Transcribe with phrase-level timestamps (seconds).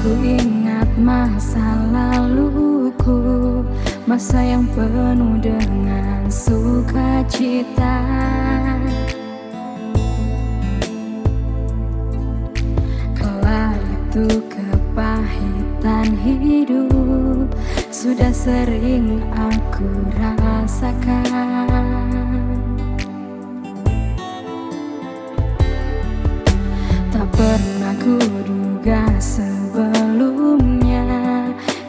[0.00, 3.20] Ku ingat masa laluku
[4.08, 8.00] Masa yang penuh dengan sukacita.
[13.12, 17.52] Kala itu kepahitan hidup
[17.92, 19.84] Sudah sering aku
[20.16, 21.59] rasakan
[28.00, 28.16] pernah ku
[28.48, 31.04] duga sebelumnya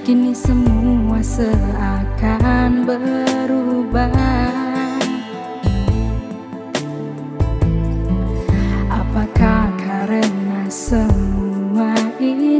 [0.03, 4.12] Kini semua seakan berubah.
[8.91, 12.59] Apakah karena semua ini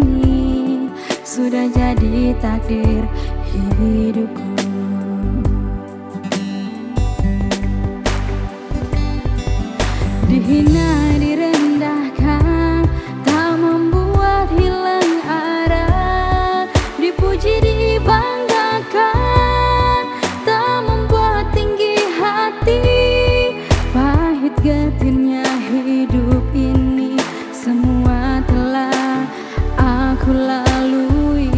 [1.26, 3.04] Sudah jadi takdir
[3.52, 4.48] hidupku?
[10.32, 11.11] Dihina
[17.42, 19.02] Dipuji dibanggakan
[20.46, 22.78] Tak membuat tinggi hati.
[23.90, 27.18] Pahit getirnya hidup ini
[27.50, 29.26] Semua telah
[29.74, 31.50] aku lalui.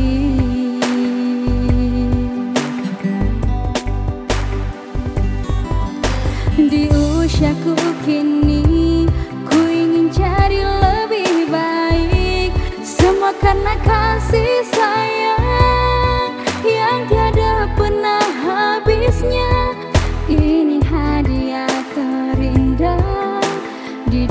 [6.63, 7.75] Di usiaku
[8.07, 9.03] kini
[9.43, 12.55] Ku ingin cari lebih baik.
[12.87, 14.63] Semua karena kasih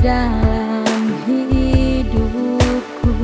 [0.03, 3.15] dalam hidupku.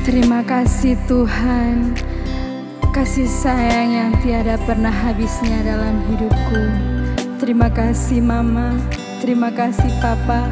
[0.00, 1.92] Terima kasih Tuhan.
[2.96, 6.64] Kasih sayang yang tiada pernah habisnya dalam hidupku.
[7.36, 8.80] Terima kasih Mama.
[9.20, 10.48] Terima kasih Papa.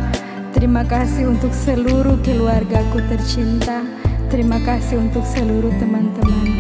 [0.53, 3.81] Terima kasih untuk seluruh keluargaku tercinta.
[4.29, 6.54] Terima kasih untuk seluruh teman-temanku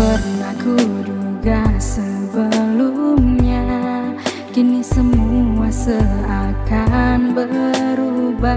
[0.00, 3.68] pernah ku duga sebelumnya.
[4.48, 8.56] Kini semua seakan berubah.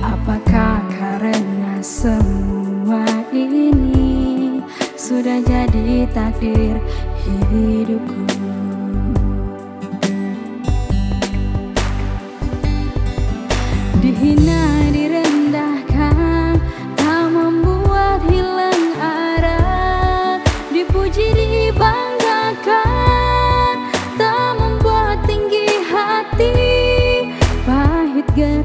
[0.00, 3.76] Apakah karena semua ini
[4.96, 6.80] Sudah jadi takdir
[7.28, 8.43] hidupku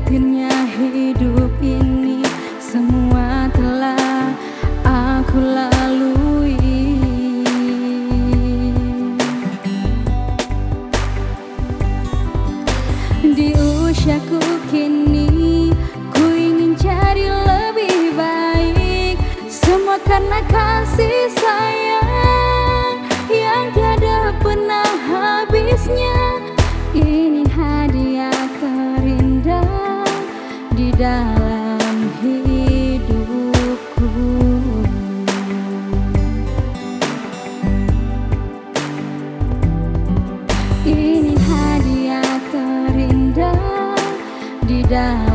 [0.10, 2.26] Getirnya hidup ini
[2.58, 4.34] Semua telah
[4.82, 6.98] aku lalui.
[13.22, 14.42] Di usiaku
[14.74, 15.70] kini
[16.10, 19.22] Ku ingin cari lebih baik.
[19.46, 22.98] Semua karena kasih sayang
[23.30, 26.19] Yang tiada pernah habisnya
[44.90, 45.29] Ini